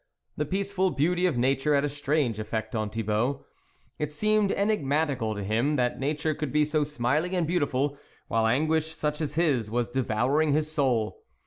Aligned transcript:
The 0.35 0.47
peaceful 0.47 0.89
beauty 0.89 1.27
of 1.27 1.37
nature 1.37 1.75
had 1.75 1.83
a 1.83 1.87
strange 1.87 2.39
effect 2.39 2.75
on 2.75 2.89
Thibault. 2.89 3.45
It 3.99 4.11
seemed 4.11 4.51
enigmatical 4.51 5.35
to 5.35 5.43
him 5.43 5.75
that 5.75 5.99
nature 5.99 6.33
could 6.33 6.51
be 6.51 6.65
so 6.65 6.83
smiling 6.83 7.35
and 7.35 7.45
beautiful, 7.45 7.99
while 8.27 8.47
anguish 8.47 8.95
such 8.95 9.21
as 9.21 9.35
his 9.35 9.69
was 9.69 9.89
devouring 9.89 10.53
his 10.53 10.71
soul. 10.71 11.21